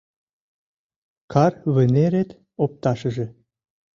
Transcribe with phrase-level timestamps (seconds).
[1.31, 2.29] Кар вынерет
[2.63, 3.25] опташыже